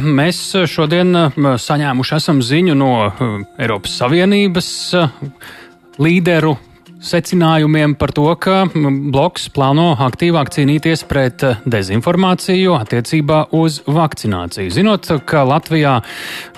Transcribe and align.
Mēs 0.00 0.38
šodien 0.70 1.12
saņēmuši 1.36 2.14
esam 2.16 2.40
ziņu 2.44 2.76
no 2.78 2.92
Eiropas 3.60 3.96
Savienības 4.00 4.68
līderu 6.00 6.54
secinājumiem 7.02 7.96
par 7.98 8.12
to, 8.14 8.28
ka 8.38 8.62
bloks 8.72 9.48
plāno 9.52 9.92
aktīvāk 10.06 10.52
cīnīties 10.54 11.04
pret 11.10 11.42
dezinformāciju 11.66 12.76
attiecībā 12.78 13.40
uz 13.58 13.80
vakcināciju. 13.86 14.70
Zinot, 14.72 15.08
ka 15.26 15.42
Latvijā 15.48 15.98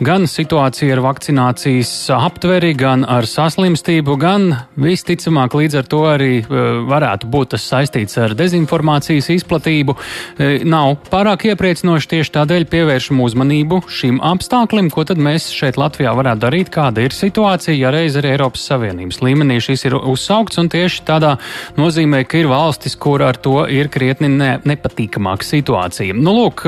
gan 0.05 0.29
situācija 0.29 0.97
ar 0.97 1.03
vakcinācijas 1.07 1.93
aptveri, 2.19 2.75
gan 2.79 3.07
ar 3.09 3.29
saslimstību, 3.29 4.19
gan 4.21 4.51
visticamāk 4.81 5.57
līdz 5.57 5.81
ar 5.81 5.89
to 5.91 6.03
arī 6.11 6.33
e, 6.43 6.65
varētu 6.91 7.31
būt 7.33 7.55
tas 7.57 7.65
saistīts 7.73 8.21
ar 8.21 8.37
dezinformācijas 8.37 9.31
izplatību, 9.39 9.97
e, 9.97 10.51
nav 10.69 10.99
pārāk 11.11 11.49
iepriecinoši. 11.53 12.11
Tieši 12.15 12.35
tādēļ 12.37 12.69
pievēršam 12.71 13.23
uzmanību 13.25 13.81
šim 13.89 14.21
apstākļim, 14.25 14.93
ko 14.93 15.07
tad 15.09 15.21
mēs 15.23 15.49
šeit 15.55 15.81
Latvijā 15.81 16.13
varētu 16.15 16.45
darīt, 16.45 16.71
kāda 16.75 17.07
ir 17.07 17.17
situācija, 17.17 17.75
ja 17.81 17.95
reiz 17.95 18.19
arī 18.21 18.35
Eiropas 18.35 18.69
Savienības 18.69 19.23
līmenī 19.25 19.59
šis 19.65 19.89
ir 19.89 19.97
uzsākts 19.99 20.34
saukts, 20.35 20.59
un 20.59 20.71
tieši 20.73 21.05
tādā 21.07 21.37
nozīmē, 21.79 22.25
ka 22.27 22.41
ir 22.41 22.51
valstis, 22.51 22.97
kur 22.99 23.23
ar 23.23 23.39
to 23.39 23.65
ir 23.71 23.91
krietni 23.93 24.31
ne, 24.33 24.57
nepatīkamāka 24.67 25.47
situācija. 25.47 26.17
Nu, 26.19 26.35
lūk, 26.35 26.65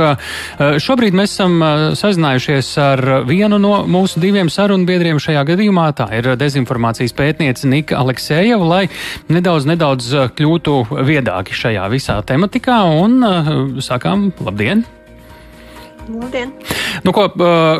šobrīd 0.82 1.16
mēs 1.16 1.36
esam 1.36 1.58
sazinājušies 1.98 2.72
ar 2.82 3.04
vienu 3.28 3.60
no 3.62 3.82
mūsu 3.90 4.22
diviem 4.22 4.50
sarunbiedriem 4.52 5.20
šajā 5.22 5.44
gadījumā. 5.52 5.88
Tā 5.96 6.08
ir 6.18 6.32
dezinformācijas 6.38 7.16
pētniece 7.16 7.70
Nika 7.70 8.00
Aleksējeva, 8.02 8.66
lai 8.66 8.84
nedaudz, 9.32 9.68
nedaudz 9.68 10.12
kļūtu 10.36 10.78
viedāki 11.06 11.56
šajā 11.56 11.88
visā 11.92 12.20
tematikā, 12.26 12.82
un 13.02 13.80
sakām 13.84 14.30
labdien! 14.44 14.86
Labdien! 16.08 16.52
Nu, 17.04 17.12
ko, 17.14 17.26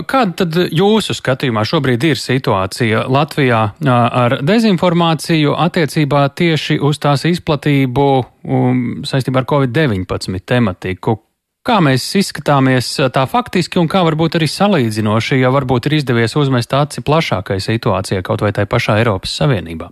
kāda 0.09 0.33
tad 0.43 0.57
jūsu 0.75 1.15
skatījumā 1.17 1.65
šobrīd 1.67 2.05
ir 2.11 2.21
situācija 2.21 3.07
Latvijā 3.11 3.61
ar 3.87 4.39
dezinformāciju 4.47 5.55
attiecībā 5.67 6.27
tieši 6.37 6.79
uz 6.83 7.01
tās 7.03 7.27
izplatību 7.29 8.09
um, 8.17 8.83
saistībā 9.07 9.43
ar 9.43 9.49
Covid-19 9.51 10.43
tematiku? 10.47 11.21
Kā 11.67 11.81
mēs 11.83 12.05
izskatāmies 12.21 12.93
tā 13.11 13.25
faktiski 13.27 13.81
un 13.83 13.89
kā 13.91 14.05
varbūt 14.07 14.39
arī 14.39 14.47
salīdzinoši, 14.51 15.41
ja 15.41 15.51
varbūt 15.51 15.89
ir 15.89 15.99
izdevies 15.99 16.37
uzmest 16.39 16.75
aci 16.79 17.03
plašākai 17.03 17.59
situācijai 17.63 18.23
kaut 18.27 18.47
vai 18.47 18.53
tai 18.55 18.69
pašā 18.71 19.01
Eiropas 19.01 19.35
Savienībā? 19.41 19.91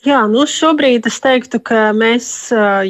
Jā, 0.00 0.22
nu 0.32 0.46
šobrīd 0.48 1.04
es 1.10 1.18
teiktu, 1.20 1.58
ka 1.60 1.90
mēs, 1.92 2.26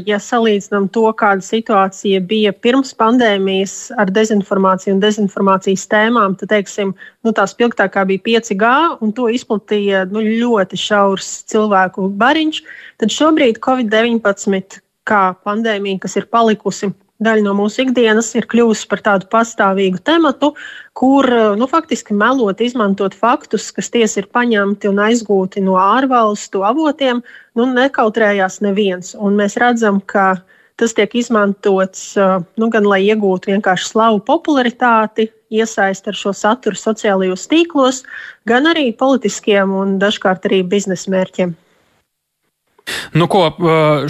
ja 0.06 0.18
salīdzinām 0.22 0.84
to, 0.94 1.08
kāda 1.18 1.42
situācija 1.42 2.20
bija 2.22 2.52
pirms 2.54 2.92
pandēmijas 2.94 3.74
ar 3.98 4.12
dezinformāciju 4.14 4.94
un 4.94 5.00
dezinformācijas 5.02 5.88
tēmām, 5.90 6.36
tad, 6.38 6.52
teiksim, 6.52 6.92
nu, 7.26 7.32
tā 7.34 7.48
spilgtākā 7.50 8.04
bija 8.06 8.22
5G, 8.28 8.70
un 9.02 9.10
to 9.16 9.26
izplatīja 9.26 10.04
nu, 10.12 10.22
ļoti 10.22 10.78
šaurs 10.78 11.32
cilvēku 11.50 12.06
bariņš. 12.20 12.62
Tad 13.02 13.16
šobrīd 13.16 13.58
Covid-19 13.66 14.78
kā 15.02 15.24
pandēmija, 15.42 16.04
kas 16.06 16.14
ir 16.20 16.30
palikusi 16.30 16.92
daļa 17.24 17.44
no 17.44 17.54
mūsu 17.58 17.84
ikdienas 17.84 18.30
ir 18.38 18.48
kļuvusi 18.50 18.86
par 18.90 19.02
tādu 19.04 19.28
pastāvīgu 19.32 20.00
tematu, 20.04 20.54
kur 20.96 21.28
nu, 21.60 21.68
faktiski 21.70 22.16
melot, 22.16 22.60
izmantot 22.64 23.16
faktus, 23.16 23.70
kas 23.76 23.92
tiesa 23.92 24.22
ir 24.22 24.30
paņemti 24.32 24.90
un 24.90 25.02
aizgūti 25.04 25.62
no 25.64 25.76
ārvalstu 25.80 26.64
avotiem, 26.66 27.22
nu, 27.56 27.68
nekautrējās 27.76 28.60
neviens. 28.64 29.14
Un 29.18 29.36
mēs 29.40 29.58
redzam, 29.60 30.00
ka 30.00 30.40
tas 30.80 30.96
tiek 30.96 31.12
izmantots 31.20 32.14
nu, 32.56 32.70
gan 32.72 32.88
lai 32.88 33.02
iegūtu 33.04 33.52
vienkārši 33.52 33.92
slavu 33.92 34.22
popularitāti, 34.24 35.28
iesaist 35.50 36.06
ar 36.08 36.16
šo 36.16 36.32
saturu 36.36 36.78
sociālajos 36.78 37.48
tīklos, 37.50 38.04
gan 38.48 38.70
arī 38.70 38.90
politiskiem 38.96 39.74
un 39.76 39.98
dažkārt 40.00 40.46
arī 40.48 40.62
biznesa 40.64 41.12
mērķiem. 41.12 41.56
Nu, 43.16 43.26
ko 43.30 43.48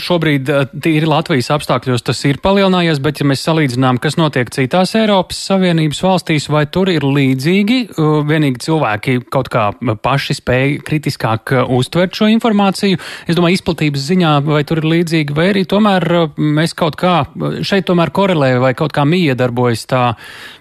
šobrīd 0.00 0.50
tīri 0.82 1.08
Latvijas 1.08 1.50
apstākļos 1.54 2.04
tas 2.06 2.20
ir 2.28 2.40
palielinājies, 2.42 3.00
bet 3.02 3.20
ja 3.20 3.26
mēs 3.28 3.44
salīdzinām, 3.46 4.00
kas 4.02 4.18
notiek 4.20 4.50
citās 4.54 4.94
Eiropas 4.98 5.40
Savienības 5.50 6.02
valstīs, 6.04 6.48
vai 6.52 6.64
tur 6.72 6.90
ir 6.92 7.06
līdzīgi, 7.06 7.80
vienīgi 8.28 8.64
cilvēki 8.66 9.18
kaut 9.32 9.50
kā 9.52 9.70
paši 10.02 10.38
spēj 10.40 10.78
kritiskāk 10.86 11.54
uztvert 11.66 12.16
šo 12.16 12.30
informāciju. 12.32 13.00
Es 13.26 13.38
domāju, 13.38 13.60
izplatības 13.60 14.08
ziņā, 14.12 14.32
vai 14.48 14.64
tur 14.68 14.82
ir 14.82 14.90
līdzīgi, 14.94 15.36
vai 15.36 15.50
arī 15.54 15.66
tomēr 15.68 16.08
mēs 16.36 16.76
kaut 16.78 16.98
kā 17.00 17.22
šeit 17.66 17.88
tomēr 17.90 18.12
korelē 18.14 18.56
vai 18.62 18.74
kaut 18.78 18.94
kā 18.96 19.06
miedarbojas 19.08 19.86
tā. 19.90 20.04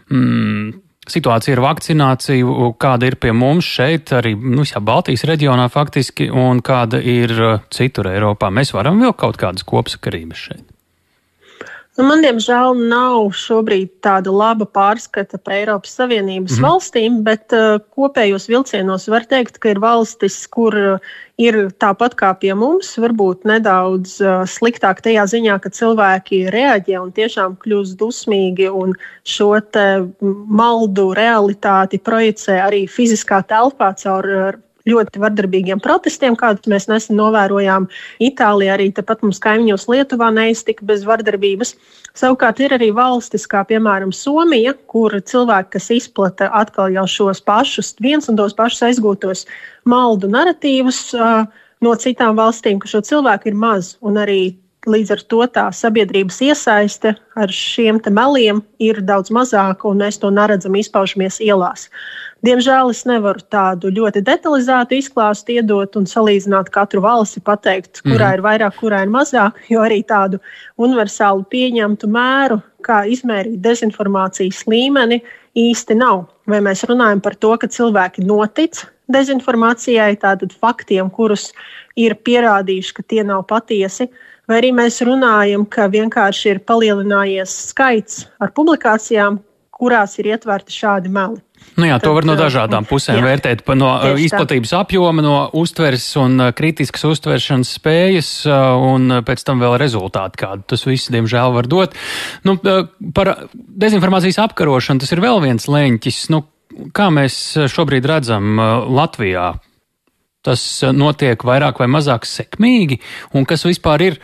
Mm, 0.10 0.89
situācija 1.12 1.58
ar 1.58 1.64
vakcināciju, 1.66 2.74
kāda 2.82 3.10
ir 3.10 3.20
pie 3.22 3.34
mums 3.36 3.68
šeit, 3.68 4.14
arī 4.16 4.36
nu, 4.38 4.66
jā, 4.68 4.82
Baltijas 4.84 5.26
reģionā 5.30 5.70
faktiski, 5.74 6.30
un 6.32 6.64
kāda 6.66 7.02
ir 7.02 7.36
uh, 7.38 7.62
citur 7.74 8.12
Eiropā. 8.14 8.52
Mēs 8.54 8.74
varam 8.76 9.02
vilkt 9.02 9.22
kaut 9.22 9.40
kādas 9.42 9.66
kopsakarības 9.68 10.46
šeit. 10.50 10.69
Nu, 12.00 12.06
man, 12.08 12.22
diemžēl, 12.24 12.78
nav 12.88 13.34
šobrīd 13.36 13.90
tāda 14.06 14.32
laba 14.32 14.64
pārskata 14.64 15.36
par 15.36 15.58
Eiropas 15.58 15.98
Savienības 16.00 16.56
mm 16.56 16.64
valstīm, 16.64 17.18
bet 17.26 17.52
uh, 17.56 17.82
kopējos 17.92 18.46
vilcienos 18.48 19.10
var 19.12 19.26
teikt, 19.28 19.58
ka 19.60 19.74
ir 19.74 19.82
valstis, 19.84 20.38
kur 20.48 20.78
uh, 20.80 21.10
ir 21.36 21.58
tāpat 21.76 22.16
kā 22.16 22.30
pie 22.40 22.54
mums, 22.56 22.94
varbūt 23.04 23.44
nedaudz 23.52 24.16
uh, 24.24 24.46
sliktāk 24.48 25.04
tajā 25.04 25.28
ziņā, 25.34 25.58
ka 25.60 25.74
cilvēki 25.76 26.46
reaģē 26.56 27.02
un 27.02 27.12
tiešām 27.20 27.60
kļūst 27.66 28.00
dusmīgi 28.00 28.72
un 28.72 28.96
šo 29.28 29.52
maldu 30.48 31.10
realitāti 31.20 32.00
projicē 32.00 32.62
arī 32.70 32.86
fiziskā 32.88 33.44
telpā 33.52 33.92
caur 34.00 34.32
uh, 34.38 34.60
ļoti 34.90 35.22
vardarbīgiem 35.22 35.82
protestiem, 35.84 36.36
kādus 36.40 36.70
mēs 36.72 36.90
nesen 36.92 37.18
novērojām 37.20 37.88
Itālijā, 38.24 38.76
arī 38.76 38.90
tepat 38.96 39.24
mums 39.26 39.42
kaimiņos 39.44 39.88
Lietuvā 39.92 40.30
neiztika 40.36 40.86
bez 40.90 41.06
vardarbības. 41.08 41.76
Savukārt 42.18 42.60
ir 42.64 42.76
arī 42.76 42.92
valstis, 42.96 43.48
kā 43.50 43.64
piemēram 43.70 44.14
Somija, 44.16 44.76
kur 44.92 45.16
cilvēki, 45.22 45.74
kas 45.78 45.90
izplata 45.96 46.50
atkal 46.62 46.94
jau 46.94 47.06
šos 47.08 47.44
pašus, 47.46 47.94
viens 48.02 48.30
un 48.32 48.40
tos 48.40 48.58
pašus 48.58 48.88
aizgūtos 48.90 49.46
maldu 49.90 50.30
narratīvus 50.32 51.04
uh, 51.18 51.46
no 51.86 51.96
citām 52.00 52.36
valstīm, 52.40 52.82
ka 52.82 52.90
šo 52.92 53.04
cilvēku 53.06 53.52
ir 53.52 53.60
maz 53.60 53.96
un 54.02 54.20
arī 54.20 54.42
Līdz 54.88 55.10
ar 55.12 55.22
to 55.28 55.44
tā 55.52 55.66
sabiedrības 55.76 56.38
iesaiste 56.46 57.12
ar 57.36 57.52
šiem 57.52 57.98
meliem 58.16 58.62
ir 58.80 59.02
daudz 59.04 59.28
mazāka, 59.28 59.90
un 59.90 60.00
mēs 60.00 60.22
to 60.22 60.30
neredzam, 60.32 60.78
izpaužamies 60.80 61.42
ielās. 61.44 61.90
Diemžēl 62.48 62.94
es 62.94 63.04
nevaru 63.04 63.44
tādu 63.52 63.92
ļoti 63.92 64.22
detalizētu 64.24 64.96
izklāstu 64.96 65.58
iedot 65.58 65.98
un 66.00 66.08
salīdzināt 66.08 66.72
katru 66.72 67.04
valsti, 67.04 67.44
pateikt, 67.44 68.00
kurā 68.06 68.30
mm. 68.30 68.38
ir 68.38 68.44
vairāk, 68.46 68.78
kurā 68.80 69.02
ir 69.04 69.12
mazāk, 69.12 69.60
jo 69.68 69.84
arī 69.84 70.00
tādu 70.08 70.40
universālu 70.80 71.44
pieņemtu 71.52 72.08
mēru, 72.08 72.62
kā 72.80 73.02
izmērīt 73.12 73.60
dezinformācijas 73.60 74.64
līmeni, 74.72 75.20
īsti 75.60 76.00
nav. 76.00 76.30
Vai 76.48 76.64
mēs 76.64 76.86
runājam 76.88 77.20
par 77.20 77.36
to, 77.36 77.52
ka 77.60 77.68
cilvēki 77.68 78.24
notic 78.24 78.86
dezinformācijai, 79.12 80.14
tātad 80.22 80.56
faktiem, 80.56 81.12
kurus 81.12 81.50
ir 82.00 82.16
pierādījuši, 82.16 82.96
ka 82.96 83.04
tie 83.04 83.24
nav 83.28 83.44
patiesi, 83.50 84.08
vai 84.50 84.62
arī 84.62 84.72
mēs 84.76 85.00
runājam, 85.06 85.68
ka 85.70 85.88
vienkārši 85.94 86.56
ir 86.56 86.64
palielinājies 86.66 87.54
skaits 87.70 88.26
ar 88.42 88.52
publikācijām, 88.58 89.40
kurās 89.80 90.18
ir 90.20 90.34
ietverti 90.34 90.76
šādi 90.76 91.12
meli. 91.14 91.40
Nu 91.80 91.88
jā, 91.88 91.98
to 92.02 92.12
var 92.16 92.26
no 92.28 92.36
dažādām 92.40 92.86
pusēm 92.88 93.20
jā, 93.20 93.24
vērtēt. 93.24 93.62
No 93.78 93.92
izplatības 94.20 94.74
tā. 94.74 94.82
apjoma, 94.84 95.24
no 95.24 95.36
uztveres 95.60 96.06
un 96.20 96.50
kritiskas 96.56 97.06
uztveršanas 97.08 97.72
spējas, 97.78 98.32
un 98.50 99.22
pēc 99.28 99.44
tam 99.48 99.64
vēl 99.64 99.78
rezultāti, 99.80 100.42
kādu 100.44 100.66
tas 100.74 100.84
viss, 100.88 101.12
diemžēl, 101.14 101.54
var 101.56 101.70
dot. 101.72 101.96
Nu, 102.48 102.58
par 103.16 103.34
dezinformācijas 103.54 104.42
apkarošanu 104.48 105.04
tas 105.04 105.16
ir 105.16 105.24
vēl 105.24 105.44
viens 105.46 105.70
leņķis. 105.72 106.22
Nu, 106.34 106.44
kā 106.96 107.08
mēs 107.14 107.40
šobrīd 107.72 108.08
redzam 108.08 108.60
Latvijā? 108.92 109.54
Tas 110.50 110.62
notiek 110.98 111.44
vairāk 111.46 111.78
vai 111.82 111.90
mazāk 111.94 112.26
sekmīgi, 112.26 112.98
un 113.38 113.46
kas 113.50 113.68
vispār 113.68 114.06
ir 114.08 114.16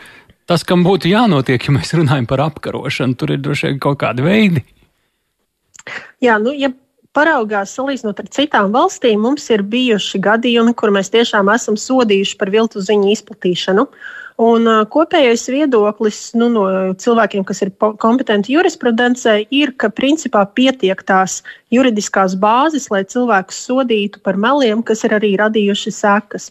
tas, 0.50 0.64
kam 0.66 0.82
būtu 0.86 1.10
jānotiek, 1.12 1.62
ja 1.68 1.74
mēs 1.76 1.94
runājam 1.94 2.26
par 2.26 2.42
apkarošanu? 2.48 3.14
Tur 3.18 3.36
ir 3.36 3.44
droši 3.44 3.70
vien 3.70 3.78
kaut 3.82 4.00
kādi 4.02 4.26
veidi. 4.26 4.64
Jā, 6.24 6.40
nu, 6.42 6.50
ja 6.56 6.72
paraugās, 7.16 7.72
salīdzinot 7.76 8.20
ar 8.20 8.28
citām 8.36 8.74
valstīm, 8.74 9.22
mums 9.24 9.48
ir 9.50 9.64
bijuši 9.66 10.20
gadījumi, 10.22 10.74
kur 10.76 10.92
mēs 10.94 11.10
tiešām 11.14 11.48
esam 11.54 11.78
sodījuši 11.80 12.38
par 12.40 12.52
viltu 12.54 12.84
ziņu 12.84 13.10
izplatīšanu. 13.14 13.86
Un 14.46 14.68
kopējais 14.92 15.46
viedoklis 15.48 16.18
nu, 16.36 16.50
no 16.52 16.64
cilvēkiem, 17.00 17.44
kas 17.48 17.62
ir 17.64 17.70
kompetenti 18.02 18.52
jurisprudencē, 18.52 19.38
ir, 19.48 19.72
ka 19.80 19.88
principā 19.88 20.42
pietiek 20.58 21.00
tās 21.08 21.38
juridiskās 21.72 22.34
bāzes, 22.36 22.90
lai 22.92 23.06
cilvēkus 23.08 23.62
sodītu 23.70 24.20
par 24.20 24.36
meliem, 24.36 24.82
kas 24.84 25.06
ir 25.08 25.16
arī 25.16 25.32
radījuši 25.40 25.94
sekas. 26.02 26.50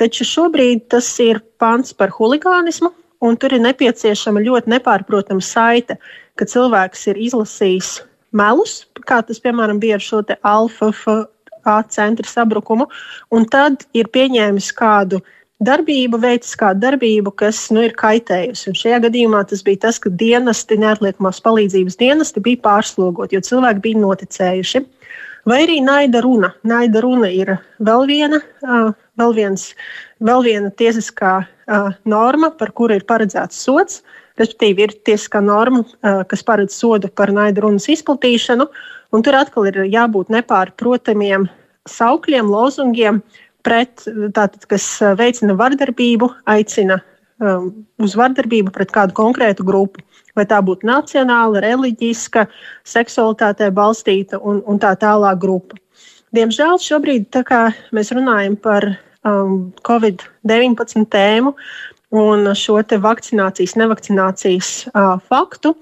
Taču 0.00 0.26
šobrīd 0.26 0.88
tas 0.90 1.12
ir 1.22 1.38
pants 1.62 1.94
par 1.94 2.10
huligānismu, 2.16 2.90
un 3.22 3.38
tur 3.38 3.54
ir 3.54 3.62
nepieciešama 3.62 4.42
ļoti 4.42 4.74
nepārprotama 4.74 5.44
saite 5.44 6.00
ka 6.40 6.48
cilvēks 6.48 7.10
ir 7.12 7.20
izlasījis 7.20 7.98
melus, 8.36 8.84
kā 9.06 9.20
tas, 9.26 9.40
piemēram, 9.42 9.80
bija 9.82 9.98
ar 9.98 10.04
šo 10.04 10.22
alfa 10.46 10.92
centra 11.92 12.26
sabrukumu, 12.26 12.86
un 13.34 13.44
tad 13.50 13.84
ir 13.96 14.08
pieņēmis 14.12 14.70
kādu 14.76 15.20
darbību, 15.60 16.20
veicis 16.22 16.56
kādu 16.56 16.80
darbību, 16.86 17.32
kas 17.36 17.66
nu, 17.74 17.82
ir 17.84 17.92
kaitējusi. 17.98 18.70
Un 18.70 18.78
šajā 18.80 19.00
gadījumā 19.06 19.42
tas 19.50 19.62
bija 19.66 19.84
tas, 19.86 19.98
ka 20.00 20.12
dienesti, 20.22 20.78
neatliekamās 20.80 21.42
palīdzības 21.44 21.98
dienesti 22.00 22.42
bija 22.44 22.62
pārslogoti, 22.64 23.36
jo 23.36 23.44
cilvēki 23.50 23.84
bija 23.84 24.00
noticējuši. 24.06 24.84
Vai 25.48 25.62
arī 25.64 25.78
naida 25.84 26.20
runa. 26.24 26.52
Naida 26.68 27.00
runa 27.04 27.30
ir 27.32 27.54
vēl 27.80 28.06
viena, 28.08 28.40
vēl 29.20 29.36
viens, 29.36 29.70
vēl 30.20 30.44
viena 30.44 30.72
tiesiskā 30.76 31.38
norma, 32.08 32.50
par 32.56 32.72
kuru 32.76 32.96
ir 32.98 33.06
paredzēts 33.08 33.60
sots. 33.64 34.02
Respektīvi, 34.40 34.86
ir 34.86 34.94
tiesiskā 35.04 35.42
norma, 35.44 35.84
kas 36.30 36.42
paredz 36.46 36.72
sodu 36.72 37.10
par 37.12 37.32
naida 37.36 37.60
runas 37.64 37.88
izplatīšanu, 37.92 38.66
un 39.12 39.24
tur 39.26 39.36
atkal 39.36 39.68
ir 39.68 39.82
jābūt 39.84 40.32
nepārprotamiem 40.32 41.44
saukļiem, 41.90 42.48
lozungiem, 42.48 43.20
pret, 43.66 44.04
tātad, 44.36 44.64
kas 44.70 44.86
veicina 45.18 45.56
vardarbību, 45.58 46.30
aicina 46.48 47.00
um, 47.40 47.70
uz 48.00 48.16
vardarbību 48.18 48.72
pret 48.74 48.92
kādu 48.94 49.16
konkrētu 49.16 49.66
grupu. 49.66 50.04
Vai 50.38 50.46
tā 50.46 50.60
būtu 50.62 50.86
nacionāla, 50.86 51.60
reliģiska, 51.64 52.46
seksualitātē 52.86 53.68
balstīta 53.74 54.38
un, 54.38 54.62
un 54.64 54.78
tā 54.80 54.94
tālāk 55.00 55.40
grupa. 55.42 55.78
Diemžēl 56.36 56.78
šobrīd, 56.78 57.40
kā 57.46 57.64
mēs 57.96 58.12
runājam 58.14 58.54
par 58.62 58.86
um, 59.26 59.72
Covid-19 59.86 61.08
tēmu, 61.10 61.56
un 62.10 62.52
šo 62.58 62.80
vakcinācijas, 62.82 63.76
nevakcinācijas 63.78 64.70
uh, 64.90 65.18
faktu, 65.30 65.74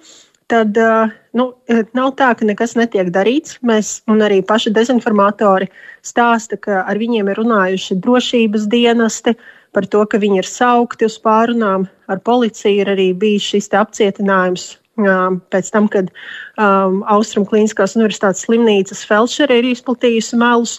tad 0.48 0.76
uh, 0.80 1.12
nu, 1.36 1.52
nav 1.96 2.14
tā, 2.18 2.32
ka 2.36 2.46
nekas 2.48 2.74
netiek 2.78 3.10
darīts. 3.12 3.58
Mēs 3.64 4.00
arī 4.08 4.40
paši 4.44 4.72
dezinformatori 4.76 5.68
stāsta, 6.04 6.56
ka 6.60 6.82
ar 6.84 7.00
viņiem 7.00 7.28
ir 7.28 7.40
runājuši 7.40 7.98
drošības 8.04 8.68
dienesti 8.68 9.36
par 9.76 9.86
to, 9.86 10.04
ka 10.08 10.20
viņi 10.20 10.42
ir 10.42 10.48
saukti 10.48 11.08
uz 11.08 11.18
pārunām 11.20 11.88
ar 12.08 12.20
policiju. 12.24 12.82
Ir 12.82 12.92
arī 12.94 13.08
bijis 13.16 13.48
šis 13.52 13.72
apcietinājums 13.76 14.70
um, 15.00 15.40
pēc 15.52 15.72
tam, 15.74 15.88
kad 15.92 16.08
um, 16.56 17.02
Austrum 17.08 17.46
Kliniskās 17.48 17.96
Universitātes 17.98 18.46
slimnīcas 18.46 19.04
Felšere 19.08 19.60
ir 19.60 19.72
izplatījusi 19.74 20.40
melus. 20.40 20.78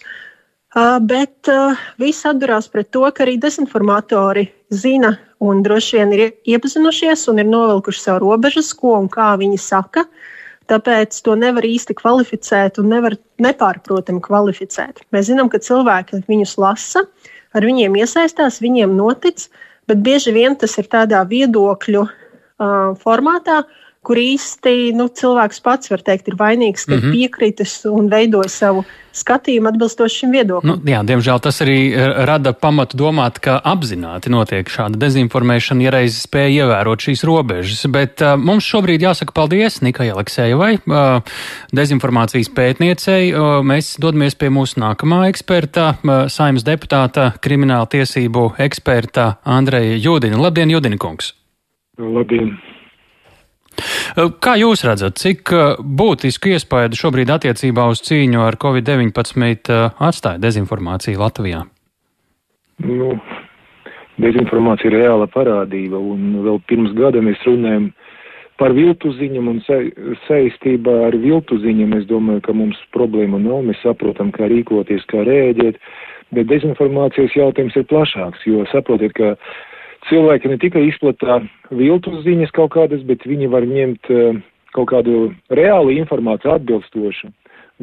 Uh, 0.69 1.00
bet 1.01 1.50
uh, 1.50 1.78
viss 1.98 2.28
atdurās 2.30 2.68
pret 2.69 2.92
to, 2.94 3.01
ka 3.10 3.25
arī 3.25 3.40
dezinformatori 3.42 4.46
zina 4.69 5.16
un 5.39 5.63
droši 5.63 5.97
vien 6.00 6.13
ir 6.15 6.24
iepazinušies 6.47 7.27
un 7.31 7.41
ir 7.41 7.47
novilkuši 7.50 8.03
savu 8.03 8.25
robežas, 8.25 8.74
ko 8.75 8.97
un 9.00 9.07
kā 9.12 9.31
viņi 9.39 9.59
saka. 9.63 10.06
Tāpēc 10.69 11.15
to 11.25 11.33
nevar 11.39 11.65
īsti 11.65 11.95
kvalificēt 11.97 12.77
un 12.81 12.91
nevar 12.94 13.15
nepārprotami 13.41 14.21
kvalificēt. 14.21 15.01
Mēs 15.15 15.31
zinām, 15.31 15.50
ka 15.50 15.62
cilvēki 15.65 16.21
viņus 16.27 16.57
lasa, 16.62 17.07
ar 17.57 17.65
viņiem 17.65 17.97
iesaistās, 17.97 18.62
viņiem 18.62 18.94
notic, 18.94 19.47
bet 19.89 20.03
bieži 20.06 20.36
vien 20.36 20.53
tas 20.59 20.77
ir 20.77 20.86
tādā 20.91 21.24
viedokļu 21.25 22.03
uh, 22.06 22.94
formātā, 23.01 23.63
uh, 23.63 23.88
kur 24.06 24.19
īsti 24.19 24.94
nu, 24.96 25.10
cilvēks 25.12 25.60
pats 25.63 25.92
var 25.92 26.01
teikt, 26.06 26.31
ir 26.31 26.38
vainīgs, 26.40 26.88
ka 26.88 26.96
mm 26.96 27.01
-hmm. 27.01 27.16
piekritis 27.16 27.74
un 27.90 28.07
veidoja 28.10 28.50
savu 28.50 28.86
skatījumu 29.19 29.68
atbilstoši 29.72 30.22
šim 30.22 30.31
viedoklim. 30.31 30.72
Nu, 30.72 30.75
jā, 30.88 31.01
diemžēl 31.04 31.42
tas 31.44 31.60
arī 31.66 31.92
eh, 31.92 32.13
rada 32.30 32.54
pamatu 32.54 32.98
domāt, 32.98 33.42
ka 33.44 33.57
apzināti 33.60 34.31
notiek 34.31 34.69
šāda 34.69 35.00
dezinformēšana, 35.01 35.84
ja 35.84 35.92
reiz 35.92 36.22
spēja 36.24 36.63
ievērot 36.63 37.04
šīs 37.04 37.25
robežas. 37.28 37.84
Bet 37.92 38.22
uh, 38.22 38.38
mums 38.38 38.63
šobrīd 38.63 39.04
jāsaka 39.04 39.36
paldies 39.36 39.81
Nikai 39.81 40.10
Aleksējevai, 40.13 40.72
uh, 40.86 41.22
dezinformācijas 41.75 42.54
pētniecei. 42.56 43.34
Uh, 43.34 43.60
mēs 43.66 43.98
dodamies 44.00 44.36
pie 44.36 44.50
mūsu 44.54 44.80
nākamā 44.80 45.25
eksperta, 45.30 45.94
uh, 46.00 46.25
saimnes 46.31 46.63
deputāta, 46.63 47.34
krimināla 47.42 47.90
tiesību 47.90 48.54
eksperta 48.57 49.36
Andreja 49.44 50.00
Jūdina. 50.00 50.40
Labdien, 50.40 50.72
Jūdina 50.72 50.98
kungs! 50.98 51.34
Labdien! 52.00 52.78
Kā 54.43 54.55
jūs 54.59 54.83
redzat, 54.87 55.19
cik 55.21 55.53
būtisku 55.79 56.53
iespēju 56.55 56.99
šobrīd 56.99 57.33
attiecībā 57.35 57.87
uz 57.91 58.03
cīņu 58.05 58.45
ar 58.45 58.57
Covid-19 58.61 59.75
atstāja 60.09 60.41
dezinformācija 60.41 61.19
Latvijā? 61.19 61.63
Nu, 62.85 63.15
dezinformācija 64.23 64.91
ir 64.91 64.99
reāla 65.03 65.27
parādība, 65.31 65.99
un 65.99 66.39
vēl 66.45 66.61
pirms 66.69 66.93
gada 66.97 67.23
mēs 67.23 67.41
runājam 67.47 67.89
par 68.59 68.75
viltu 68.75 69.13
ziņām 69.15 69.47
un 69.53 69.59
sa 69.63 69.79
saistībā 70.27 70.95
ar 71.07 71.17
viltu 71.19 71.59
ziņām. 71.63 71.95
Es 71.99 72.07
domāju, 72.09 72.43
ka 72.47 72.55
mums 72.55 72.79
problēma 72.95 73.39
nav, 73.41 73.63
mēs 73.69 73.79
saprotam, 73.85 74.33
kā 74.35 74.49
rīkoties, 74.51 75.05
kā 75.11 75.23
rēģēt, 75.27 75.79
bet 76.35 76.49
dezinformācijas 76.51 77.37
jautājums 77.39 77.77
ir 77.79 77.87
plašāks, 77.89 78.45
jo 78.49 78.65
saprotiet, 78.73 79.15
ka 79.15 79.35
cilvēki 80.09 80.51
ne 80.51 80.59
tikai 80.61 80.85
izplatā 80.89 81.39
viltus 81.71 82.23
ziņas 82.25 82.53
kaut 82.57 82.73
kādas, 82.75 83.03
bet 83.07 83.25
viņi 83.29 83.50
var 83.53 83.67
ņemt 83.69 84.11
uh, 84.13 84.39
kaut 84.77 84.91
kādu 84.94 85.29
reālu 85.56 85.95
informāciju 85.97 86.56
atbilstošu, 86.57 87.31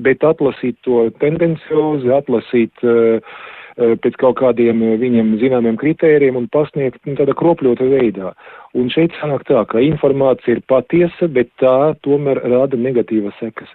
bet 0.02 0.25
atlasīt 0.26 0.78
to 0.87 1.06
tendenciozi, 1.23 2.12
atlasīt 2.14 2.87
uh, 2.87 3.38
pēc 3.76 4.14
kaut 4.20 4.38
kādiem 4.40 4.81
viņiem 5.00 5.34
zināmiem 5.40 5.76
kritērijiem 5.76 6.38
un 6.38 6.46
pasniegt 6.52 7.02
nu, 7.05 7.17
tādā 7.19 7.34
kropļota 7.37 7.84
veidā. 7.90 8.32
Un 8.76 8.88
šeit 8.93 9.12
sanāk 9.20 9.44
tā, 9.49 9.64
ka 9.69 9.82
informācija 9.84 10.56
ir 10.56 10.62
patiesa, 10.69 11.29
bet 11.29 11.50
tā 11.61 11.93
tomēr 12.06 12.40
rada 12.49 12.76
negatīvas 12.81 13.37
sekas. 13.40 13.69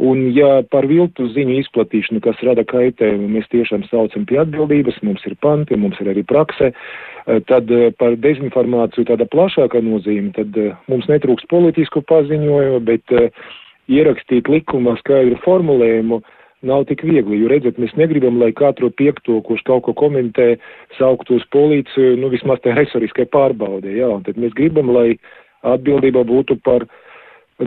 Un 0.00 0.30
ja 0.32 0.62
par 0.72 0.86
viltu 0.88 1.26
ziņu 1.34 1.58
izplatīšanu, 1.60 2.22
kas 2.24 2.38
rada 2.46 2.64
kaitējumu, 2.64 3.26
mēs 3.34 3.50
tiešām 3.52 3.82
saucam 3.90 4.24
pie 4.24 4.38
atbildības, 4.40 5.02
mums 5.04 5.26
ir 5.28 5.34
panti, 5.44 5.76
mums 5.76 6.00
ir 6.00 6.08
arī 6.14 6.24
prakse, 6.24 6.70
Eh, 7.30 7.40
tad 7.46 7.70
eh, 7.70 7.90
par 8.00 8.16
dezinformāciju 8.16 9.06
tāda 9.10 9.26
plašāka 9.28 9.82
nozīme, 9.84 10.32
tad 10.36 10.56
eh, 10.58 10.72
mums 10.88 11.08
netrūks 11.10 11.46
politisku 11.52 12.02
paziņojumu, 12.08 12.80
bet 12.86 13.12
ierakstīt 13.90 14.48
likumā 14.48 14.96
skaidru 15.02 15.36
formulējumu 15.44 16.20
nav 16.66 16.84
tik 16.88 17.04
viegli, 17.04 17.40
jo 17.40 17.50
redzat, 17.52 17.78
mēs 17.80 17.92
negribam, 17.96 18.38
lai 18.40 18.50
katru 18.56 18.90
piekto, 18.92 19.38
kurš 19.44 19.62
kaut 19.68 19.84
ko 19.86 19.94
komentē, 19.96 20.54
sauktu 20.98 21.38
uz 21.38 21.44
policiju, 21.52 22.18
nu 22.20 22.28
vismaz 22.32 22.60
tā 22.64 22.74
resoriskai 22.76 23.28
pārbaudē, 23.32 23.94
jā, 23.96 24.10
un 24.12 24.24
tad 24.26 24.40
mēs 24.40 24.52
gribam, 24.56 24.92
lai 24.92 25.14
atbildība 25.64 26.24
būtu 26.28 26.58
par 26.64 26.84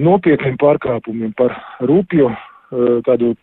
nopietniem 0.01 0.57
pārkāpumiem, 0.61 1.33
par 1.37 1.55
rūpju 1.83 2.31
tādu 3.05 3.33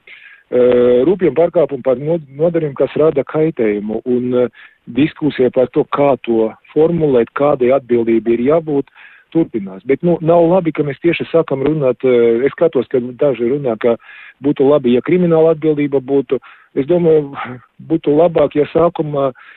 rūpiem 1.06 1.36
pārkāpumu 1.36 1.84
par 1.86 2.00
nodarījumu, 2.00 2.74
kas 2.74 2.96
rada 2.98 3.22
kaitējumu. 3.22 4.00
Un 4.10 4.48
diskusija 4.90 5.52
par 5.54 5.70
to, 5.70 5.84
kā 5.94 6.16
to 6.26 6.48
formulēt, 6.72 7.30
kādai 7.38 7.70
atbildībai 7.76 8.34
ir 8.34 8.42
jābūt, 8.48 8.90
turpinās. 9.30 9.84
Bet 9.86 10.02
nu, 10.02 10.16
nav 10.20 10.42
labi, 10.50 10.72
ka 10.74 10.84
mēs 10.86 10.98
tieši 11.04 11.28
sākam 11.30 11.62
runāt. 11.66 12.02
Eh, 12.02 12.42
es 12.46 12.54
skatos, 12.56 12.88
ka 12.90 12.98
daži 12.98 13.52
runā, 13.52 13.76
ka 13.78 13.96
būtu 14.44 14.66
labi, 14.66 14.96
ja 14.96 15.04
krimināla 15.06 15.54
atbildība 15.54 16.02
būtu. 16.02 16.40
Es 16.74 16.86
domāju, 16.90 17.30
būtu 17.90 18.16
labāk, 18.18 18.58
ja 18.58 18.66
sākumā 18.74 19.30
uh, 19.30 19.48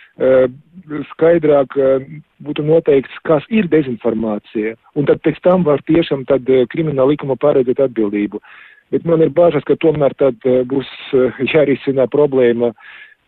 skaidrāk 1.14 1.74
uh, 1.80 2.04
būtu 2.46 2.66
noteikts, 2.68 3.16
kas 3.26 3.46
ir 3.50 3.66
dezinformācija, 3.72 4.76
un 4.96 5.08
tad 5.10 5.24
pēc 5.26 5.40
tam 5.42 5.64
var 5.66 5.82
tiešām 5.90 6.28
tad 6.30 6.50
uh, 6.50 6.68
krimināla 6.70 7.16
likuma 7.16 7.36
paredzēt 7.36 7.82
atbildību. 7.82 8.42
Bet 8.94 9.08
man 9.10 9.24
ir 9.26 9.34
bāžas, 9.34 9.66
ka 9.66 9.74
tomēr 9.82 10.14
tad 10.20 10.38
būs 10.70 10.90
jārisina 11.54 12.06
problēma 12.06 12.74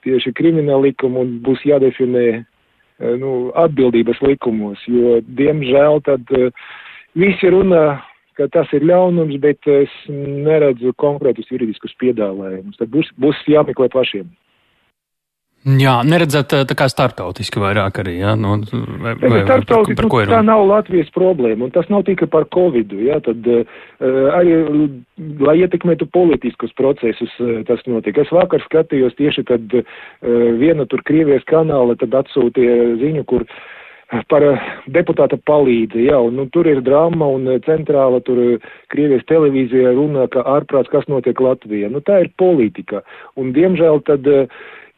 tieši 0.06 0.36
krimināla 0.38 0.92
likuma 0.92 1.24
un 1.26 1.40
būs 1.42 1.64
jādefinē 1.66 2.26
eh, 2.36 3.16
nu, 3.18 3.50
atbildības 3.58 4.22
likumos, 4.22 4.84
jo, 4.86 5.18
diemžēl, 5.26 6.04
tad 6.06 6.30
visi 7.18 7.50
runā, 7.50 7.98
ka 8.38 8.46
tas 8.54 8.70
ir 8.76 8.86
ļaunums, 8.86 9.40
bet 9.42 9.66
es 9.72 9.92
neredzu 10.12 10.94
konkrētus 11.02 11.50
juridiskus 11.50 11.96
piedāvājumus. 12.04 12.78
Tad 12.78 12.92
būs, 12.94 13.10
būs 13.18 13.42
jāmeklē 13.50 13.90
pašiem. 13.94 14.28
Jā, 15.66 15.96
neredzat 16.06 16.52
tā 16.70 16.76
kā 16.78 16.86
starptautiski 16.86 17.58
vairāk 17.58 17.98
arī, 18.04 18.20
jā, 18.20 18.36
nu, 18.38 18.60
vai, 19.02 19.16
vai, 19.18 19.40
starptautiski, 19.48 19.96
par, 19.98 20.04
par 20.04 20.10
ko 20.14 20.20
ir? 20.22 20.30
Tā 20.30 20.42
nav 20.46 20.62
Latvijas 20.70 21.10
problēma, 21.16 21.66
un 21.66 21.74
tas 21.74 21.90
nav 21.90 22.04
tikai 22.06 22.28
par 22.30 22.46
Covidu, 22.54 23.00
jā, 23.02 23.18
tad 23.26 23.50
uh, 23.50 23.80
arī, 24.38 24.60
lai 25.42 25.56
ietekmētu 25.64 26.06
politiskus 26.14 26.76
procesus, 26.78 27.34
uh, 27.42 27.64
tas 27.66 27.82
notiek. 27.90 28.20
Es 28.22 28.30
vakar 28.36 28.62
skatījos 28.68 29.18
tieši, 29.18 29.46
kad 29.50 29.74
uh, 29.82 29.98
viena 30.62 30.86
tur 30.86 31.02
Krievijas 31.10 31.50
kanāla 31.50 31.98
tad 31.98 32.14
atsūtīja 32.22 33.00
ziņu, 33.02 33.26
kur 33.26 33.50
par 34.30 34.46
deputāta 34.86 35.42
palīdzi, 35.50 36.06
jā, 36.12 36.22
un 36.22 36.38
nu, 36.38 36.46
tur 36.54 36.70
ir 36.70 36.86
drama 36.86 37.26
un 37.40 37.50
centrāla 37.66 38.22
tur 38.22 38.62
Krievijas 38.94 39.26
televīzija 39.34 39.98
runā, 39.98 40.30
ka 40.30 40.46
ārprāts, 40.46 40.94
kas 40.94 41.10
notiek 41.10 41.42
Latvijā. 41.42 41.90
Nu, 41.90 42.06
tā 42.06 42.22
ir 42.22 42.34
politika, 42.38 43.02
un 43.34 43.50
diemžēl 43.58 44.06
tad 44.06 44.30
uh, 44.30 44.46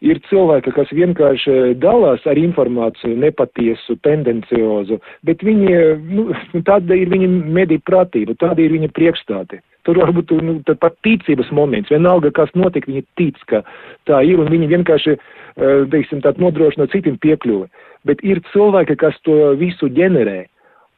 ir 0.06 0.20
cilvēki, 0.30 0.74
kas 0.76 0.92
vienkārši 0.94 1.78
dalās 1.82 2.26
ar 2.30 2.38
informāciju 2.40 3.18
nepatiesu, 3.22 3.98
tendenciozu, 4.06 5.00
bet 5.26 5.42
viņi, 5.46 5.74
nu, 6.12 6.28
tāda 6.70 6.98
ir 6.98 7.10
viņa 7.14 7.32
mediju 7.58 7.84
pratība, 7.88 8.38
tāda 8.40 8.64
ir 8.64 8.76
viņa 8.78 8.92
priekšstāti. 8.98 9.62
Tur 9.88 10.02
varbūt 10.04 10.34
nu, 10.44 10.58
pat 10.68 10.98
ticības 11.06 11.50
moments, 11.56 11.92
vienalga, 11.94 12.34
kas 12.36 12.52
notiek, 12.60 12.86
viņi 12.90 13.06
tic, 13.20 13.40
ka 13.48 13.64
tā 14.10 14.20
ir, 14.28 14.42
un 14.44 14.52
viņi 14.52 14.68
vienkārši, 14.74 15.16
eh, 15.16 15.86
teiksim, 15.94 16.22
tā 16.26 16.36
nodrošina 16.36 16.90
citiem 16.92 17.16
piekļuvi. 17.24 17.70
Bet 18.08 18.22
ir 18.24 18.44
cilvēki, 18.52 18.98
kas 19.00 19.16
to 19.24 19.56
visu 19.60 19.88
ģenerē 19.88 20.44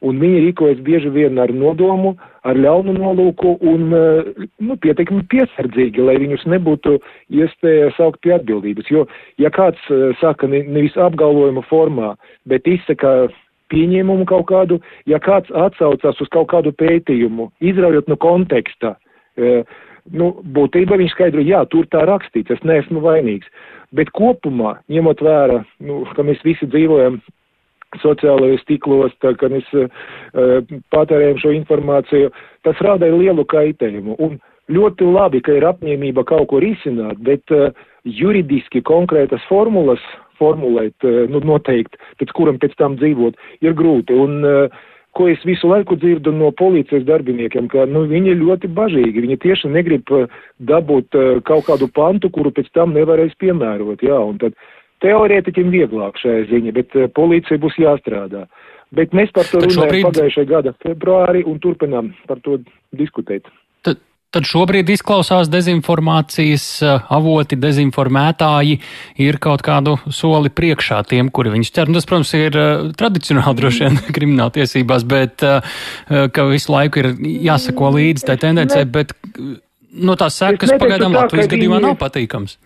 un 0.06 0.20
viņi 0.22 0.40
rīkojas 0.46 0.80
bieži 0.84 1.10
vien 1.12 1.38
ar 1.42 1.52
nodomu, 1.52 2.14
ar 2.48 2.56
ļaunu 2.56 2.94
nolūku 2.96 3.56
un 3.72 3.90
eh, 3.96 4.46
nu, 4.62 4.76
pietiekami 4.80 5.26
piesardzīgi, 5.32 6.02
lai 6.06 6.16
viņus 6.22 6.46
nebūtu 6.54 6.96
iespēja 7.36 7.92
saukt 7.98 8.22
pie 8.24 8.34
atbildības. 8.38 8.90
Jo, 8.92 9.06
ja 9.42 9.52
kāds 9.54 9.92
eh, 9.92 10.10
saka 10.22 10.48
ne, 10.50 10.64
nevis 10.68 10.96
apgalvojuma 10.96 11.64
formā, 11.68 12.14
bet 12.48 12.68
izsaka 12.70 13.28
pieņēmumu 13.70 14.26
kaut 14.30 14.48
kādu, 14.50 14.80
ja 15.08 15.20
kāds 15.22 15.50
atsaucās 15.54 16.20
uz 16.22 16.30
kaut 16.34 16.50
kādu 16.52 16.72
pētījumu, 16.76 17.50
izraujot 17.62 18.10
no 18.10 18.16
konteksta, 18.20 18.96
e, 19.38 19.60
nu, 20.10 20.32
būtībā 20.56 20.98
viņš 21.00 21.14
skaidro, 21.14 21.44
jā, 21.46 21.62
tur 21.70 21.86
tā 21.92 22.04
rakstīts, 22.08 22.50
es 22.56 22.64
neesmu 22.66 23.02
vainīgs. 23.04 23.46
Bet 23.96 24.12
kopumā, 24.14 24.76
ņemot 24.92 25.22
vērā, 25.26 25.60
nu, 25.86 26.02
ka 26.16 26.26
mēs 26.26 26.42
visi 26.46 26.68
dzīvojam 26.70 27.20
sociālajos 27.98 28.62
tīklos, 28.68 29.14
tā, 29.22 29.34
kad 29.38 29.52
mēs 29.54 29.66
uh, 29.74 29.90
patērējam 30.94 31.40
šo 31.42 31.54
informāciju, 31.56 32.30
tas 32.66 32.82
rada 32.86 33.10
lielu 33.10 33.44
kaitējumu. 33.50 34.16
Un 34.22 34.38
ļoti 34.70 35.08
labi, 35.10 35.42
ka 35.42 35.56
ir 35.58 35.66
apņēmība 35.72 36.24
kaut 36.28 36.50
ko 36.52 36.60
risināt, 36.62 37.18
bet 37.26 37.50
uh, 37.54 37.74
juridiski 38.04 38.84
konkrētas 38.86 39.42
formulas 39.50 40.02
formulēt, 40.38 40.96
uh, 41.02 41.26
nu, 41.30 41.42
noteikti, 41.42 41.98
pēc 42.22 42.36
kuram 42.36 42.62
pēc 42.62 42.78
tam 42.78 42.96
dzīvot, 43.00 43.38
ir 43.66 43.76
grūti. 43.76 44.14
Un, 44.14 44.40
uh, 44.46 44.86
ko 45.18 45.26
es 45.26 45.40
visu 45.42 45.66
laiku 45.66 45.96
dzirdu 45.98 46.30
no 46.30 46.52
policijas 46.54 47.02
darbiniekiem, 47.02 47.66
ka 47.72 47.82
nu, 47.90 48.04
viņi 48.06 48.36
ļoti 48.38 48.68
bažīgi. 48.70 49.24
Viņi 49.24 49.40
tieši 49.42 49.70
negrib 49.74 50.12
dabūt 50.62 51.18
uh, 51.18 51.40
kaut 51.42 51.66
kādu 51.66 51.90
pantu, 51.90 52.30
kuru 52.30 52.54
pēc 52.54 52.70
tam 52.78 52.94
nevarēs 52.94 53.34
piemērot. 53.42 54.06
Jā, 54.06 54.20
un 54.22 54.38
tad, 54.38 54.54
uh, 54.54 54.79
Teorētiķim 55.00 55.72
vieglāk 55.72 56.20
šajā 56.20 56.44
ziņa, 56.50 56.74
bet 56.76 56.98
uh, 56.98 57.08
policija 57.16 57.60
būs 57.62 57.78
jāstrādā. 57.80 58.44
Bet 58.96 59.14
mēs 59.16 59.30
par 59.32 59.46
to 59.46 59.60
tad 59.62 59.70
runājam 59.70 59.86
šobrīd... 59.86 60.06
pagājušajā 60.08 60.50
gada 60.50 60.74
februārī 60.82 61.44
un 61.46 61.58
turpinām 61.62 62.12
par 62.28 62.42
to 62.44 62.58
diskutēt. 62.96 63.46
Tad, 63.86 64.00
tad 64.34 64.48
šobrīd 64.50 64.90
izklausās 64.92 65.48
dezinformācijas 65.52 66.66
uh, 66.84 67.06
avoti, 67.16 67.56
dezinformētāji 67.60 68.76
ir 69.24 69.40
kaut 69.40 69.64
kādu 69.64 69.96
soli 70.12 70.52
priekšā 70.52 71.00
tiem, 71.08 71.32
kuri 71.32 71.54
viņus 71.54 71.72
cer. 71.78 71.88
Un 71.88 71.96
tas, 71.96 72.08
protams, 72.10 72.34
ir 72.36 72.60
uh, 72.60 72.90
tradicionāli 72.98 73.56
droši 73.62 73.86
vien 73.86 74.00
krimināla 74.18 74.52
tiesībās, 74.58 75.06
bet 75.08 75.40
ka 75.40 76.48
visu 76.50 76.74
laiku 76.74 77.00
ir 77.00 77.12
jāsako 77.48 77.94
līdzi 77.96 78.28
tai 78.28 78.36
tendencē, 78.42 78.84
bet 78.90 79.14
no 79.96 80.16
tās 80.18 80.36
sekas 80.40 80.74
pagaidām 80.76 81.14
Latvijas 81.16 81.48
gadījumā 81.50 81.80
nav 81.82 81.96
patīkams. 82.00 82.58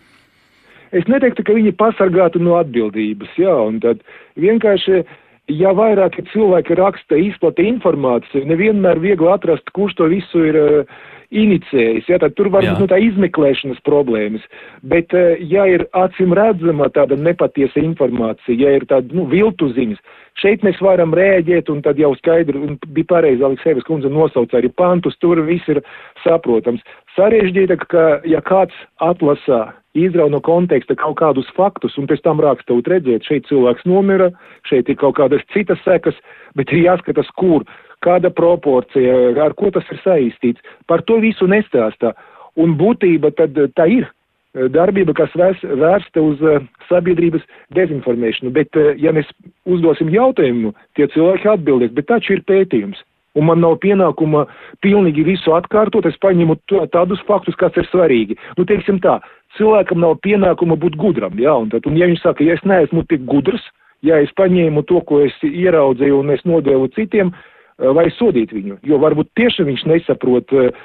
Es 0.95 1.09
neteiktu, 1.11 1.43
ka 1.43 1.57
viņi 1.57 1.75
pasargātu 1.79 2.43
no 2.43 2.59
atbildības, 2.61 3.33
jā, 3.41 3.55
un 3.67 3.81
tad 3.83 4.05
vienkārši, 4.41 5.03
ja 5.51 5.73
vairāki 5.75 6.23
cilvēki 6.31 6.79
raksta, 6.79 7.19
izplata 7.19 7.65
informāciju, 7.67 8.47
nevienmēr 8.51 9.03
viegli 9.03 9.33
atrast, 9.33 9.67
kurš 9.75 9.99
to 9.99 10.09
visu 10.13 10.45
ir 10.47 10.61
uh, 10.61 11.03
inicējis, 11.35 12.07
ja, 12.13 12.21
tad 12.23 12.37
tur 12.39 12.53
var 12.55 12.63
būt 12.69 12.85
nu, 12.85 12.89
tā 12.93 13.01
izmeklēšanas 13.03 13.83
problēmas, 13.89 14.47
bet, 14.87 15.11
uh, 15.19 15.35
ja 15.43 15.67
ir 15.67 15.89
acim 15.99 16.37
redzama 16.39 16.87
tāda 16.95 17.19
nepatiesa 17.19 17.83
informācija, 17.83 18.55
ja 18.55 18.79
ir 18.79 18.87
tāda, 18.87 19.11
nu, 19.19 19.27
viltu 19.35 19.73
ziņas, 19.75 19.99
šeit 20.39 20.63
mēs 20.63 20.79
varam 20.85 21.15
rēģēt, 21.19 21.75
un 21.75 21.83
tad 21.83 21.99
jau 21.99 22.15
skaidri, 22.23 22.61
un 22.61 22.79
bija 22.87 23.17
pareizi 23.17 23.43
Aleksēvis 23.43 23.91
kundze 23.91 24.15
nosauca 24.15 24.63
arī 24.63 24.71
pantus, 24.71 25.19
tur 25.19 25.43
viss 25.43 25.67
ir 25.75 25.83
saprotams. 26.23 26.87
Sarežģītāk, 27.19 27.89
ka, 27.91 28.05
ja 28.31 28.43
kāds 28.47 28.79
atlasā 29.03 29.65
izrauj 29.95 30.31
no 30.35 30.41
konteksta 30.45 30.97
kaut 30.99 31.17
kādus 31.21 31.49
faktus 31.57 31.97
un 31.99 32.09
pēc 32.11 32.23
tam 32.25 32.43
raksta, 32.43 32.77
redziet, 32.91 33.27
šeit 33.27 33.47
cilvēks 33.51 33.87
nomira, 33.89 34.31
šeit 34.69 34.91
ir 34.91 34.99
kaut 35.01 35.17
kādas 35.21 35.45
citas 35.55 35.81
sekas, 35.87 36.19
bet 36.59 36.73
ir 36.73 36.85
jāskatās, 36.89 37.31
kur, 37.39 37.65
kāda 38.05 38.31
proporcija, 38.31 39.33
ar 39.45 39.55
ko 39.57 39.71
tas 39.75 39.87
ir 39.93 40.01
saistīts. 40.05 40.63
Par 40.87 41.03
to 41.09 41.21
visu 41.23 41.49
nestāstā. 41.49 42.13
Un 42.61 42.77
būtība 42.79 43.33
tad 43.35 43.57
tā 43.75 43.89
ir 43.91 44.11
darbība, 44.55 45.15
kas 45.19 45.33
vērs, 45.35 45.63
vērsta 45.65 46.23
uz 46.23 46.43
uh, 46.45 46.63
sabiedrības 46.89 47.43
dezinformēšanu. 47.75 48.53
Bet, 48.55 48.71
uh, 48.79 48.93
ja 49.01 49.11
mēs 49.15 49.27
uzdosim 49.67 50.13
jautājumu, 50.15 50.71
tie 50.95 51.09
cilvēki 51.11 51.51
atbildēs, 51.57 51.95
bet 51.97 52.07
taču 52.13 52.37
ir 52.37 52.45
pētījums 52.47 53.03
un 53.35 53.49
man 53.49 53.63
nav 53.63 53.79
pienākuma 53.83 54.45
pilnīgi 54.85 55.25
visu 55.27 55.55
atkārtot, 55.57 56.07
es 56.09 56.19
paņemu 56.23 56.57
tādus 56.95 57.23
faktus, 57.29 57.57
kas 57.61 57.77
ir 57.81 57.89
svarīgi. 57.91 58.39
Nu, 58.59 58.67
teiksim 58.69 59.01
tā, 59.05 59.19
cilvēkam 59.59 60.03
nav 60.03 60.19
pienākuma 60.25 60.79
būt 60.81 60.99
gudram, 61.01 61.37
jā, 61.41 61.55
un 61.65 61.71
tad, 61.73 61.87
un 61.91 61.99
ja 61.99 62.09
viņš 62.11 62.23
saka, 62.23 62.47
ja 62.47 62.59
es 62.59 62.65
neesmu 62.67 63.05
tik 63.11 63.27
gudrs, 63.31 63.65
ja 64.07 64.21
es 64.23 64.33
paņēmu 64.39 64.85
to, 64.89 65.03
ko 65.09 65.23
es 65.25 65.37
ieraudzīju 65.47 66.21
un 66.23 66.35
es 66.35 66.45
nodevu 66.49 66.91
citiem, 66.97 67.33
eh, 67.35 67.91
vai 67.97 68.07
sodīt 68.19 68.55
viņu, 68.55 68.79
jo 68.87 69.01
varbūt 69.03 69.33
tieši 69.39 69.67
viņš 69.71 69.87
nesaprot, 69.91 70.53
uh, 70.55 70.85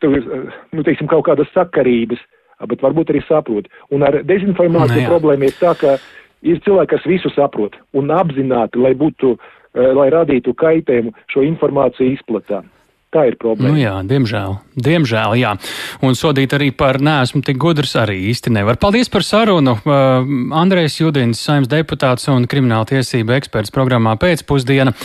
tur, 0.00 0.14
nu, 0.72 0.82
teiksim, 0.82 1.06
kaut 1.06 1.26
kādas 1.28 1.50
sakarības, 1.54 2.18
bet 2.66 2.80
varbūt 2.82 3.10
arī 3.12 3.20
saprot. 3.28 3.68
Un 3.92 4.02
ar 4.02 4.22
dezinformāciju 4.26 5.02
no, 5.02 5.04
nu 5.04 5.10
problēma 5.12 5.46
ir 5.46 5.58
tā, 5.60 5.74
ka 5.78 5.98
ir 6.42 6.58
cilvēki, 6.64 6.90
kas 6.90 7.04
visu 7.06 7.30
saprot 7.34 7.76
un 7.94 8.10
apzināti, 8.10 8.80
lai 8.80 8.94
būtu 8.98 9.34
uh, 9.34 9.52
Eh, 9.63 9.63
lai 9.74 10.08
radītu 10.14 10.54
kaitējumu 10.58 11.14
šo 11.32 11.44
informāciju 11.46 12.14
izplatām. 12.14 12.70
Tā 13.14 13.28
ir 13.30 13.36
problēma. 13.38 13.70
Nu 13.70 13.78
jā, 13.78 13.92
diemžēl. 14.10 14.56
Diemžēl, 14.74 15.36
jā. 15.38 15.52
Un 16.02 16.16
sodīt 16.18 16.56
arī 16.56 16.72
par 16.74 16.98
neesmu 16.98 17.44
tik 17.46 17.60
gudrs 17.62 17.94
arī 18.00 18.16
īsti 18.32 18.50
nevar. 18.56 18.74
Paldies 18.82 19.10
par 19.12 19.22
sarunu. 19.22 19.76
Uh, 19.86 20.26
Andrēs 20.58 20.98
Judins, 20.98 21.38
saimnes 21.38 21.70
deputāts 21.70 22.26
un 22.32 22.48
krimināla 22.50 22.88
tiesība 22.90 23.36
eksperts 23.38 23.70
programmā 23.74 24.16
pēcpusdiena. 24.18 24.96